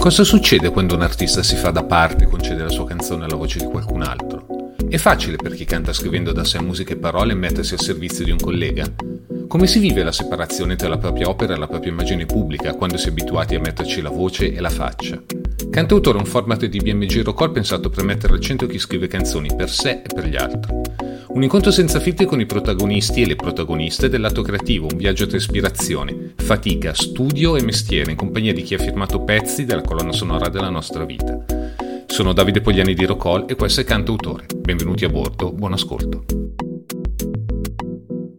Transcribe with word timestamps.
Cosa 0.00 0.22
succede 0.22 0.70
quando 0.70 0.94
un 0.94 1.02
artista 1.02 1.42
si 1.42 1.56
fa 1.56 1.70
da 1.70 1.82
parte 1.82 2.22
e 2.22 2.26
concede 2.28 2.62
la 2.62 2.68
sua 2.68 2.86
canzone 2.86 3.24
alla 3.24 3.34
voce 3.34 3.58
di 3.58 3.64
qualcun 3.64 4.02
altro? 4.02 4.46
È 4.88 4.96
facile 4.96 5.34
per 5.34 5.54
chi 5.54 5.64
canta 5.64 5.92
scrivendo 5.92 6.30
da 6.30 6.44
sé 6.44 6.60
musica 6.60 6.92
e 6.92 6.98
parole 6.98 7.34
mettersi 7.34 7.74
al 7.74 7.80
servizio 7.80 8.24
di 8.24 8.30
un 8.30 8.38
collega? 8.38 8.86
Come 9.48 9.66
si 9.66 9.80
vive 9.80 10.04
la 10.04 10.12
separazione 10.12 10.76
tra 10.76 10.86
la 10.86 10.98
propria 10.98 11.28
opera 11.28 11.54
e 11.54 11.58
la 11.58 11.66
propria 11.66 11.90
immagine 11.90 12.26
pubblica 12.26 12.74
quando 12.74 12.96
si 12.96 13.08
è 13.08 13.10
abituati 13.10 13.56
a 13.56 13.60
metterci 13.60 14.00
la 14.00 14.10
voce 14.10 14.52
e 14.52 14.60
la 14.60 14.70
faccia? 14.70 15.20
Cantautore 15.66 16.16
è 16.16 16.20
un 16.20 16.26
format 16.26 16.64
di 16.64 16.78
BMG 16.78 17.22
Rockall 17.22 17.52
pensato 17.52 17.90
per 17.90 18.04
mettere 18.04 18.32
al 18.32 18.40
centro 18.40 18.66
chi 18.66 18.78
scrive 18.78 19.08
canzoni 19.08 19.50
per 19.54 19.68
sé 19.68 20.02
e 20.04 20.14
per 20.14 20.26
gli 20.26 20.36
altri. 20.36 20.72
Un 21.28 21.42
incontro 21.42 21.70
senza 21.70 22.00
filtri 22.00 22.24
con 22.26 22.40
i 22.40 22.46
protagonisti 22.46 23.22
e 23.22 23.26
le 23.26 23.36
protagoniste 23.36 24.08
del 24.08 24.20
lato 24.20 24.42
creativo, 24.42 24.86
un 24.90 24.96
viaggio 24.96 25.26
tra 25.26 25.36
ispirazione, 25.36 26.32
fatica, 26.36 26.94
studio 26.94 27.56
e 27.56 27.62
mestiere 27.62 28.12
in 28.12 28.16
compagnia 28.16 28.54
di 28.54 28.62
chi 28.62 28.74
ha 28.74 28.78
firmato 28.78 29.22
pezzi 29.22 29.64
della 29.64 29.82
colonna 29.82 30.12
sonora 30.12 30.48
della 30.48 30.70
nostra 30.70 31.04
vita. 31.04 31.44
Sono 32.06 32.32
Davide 32.32 32.60
Pogliani 32.60 32.94
di 32.94 33.04
Rocol 33.04 33.44
e 33.48 33.54
questo 33.54 33.82
è 33.82 33.84
Cantautore. 33.84 34.46
Benvenuti 34.56 35.04
a 35.04 35.08
bordo, 35.08 35.52
buon 35.52 35.74
ascolto. 35.74 36.37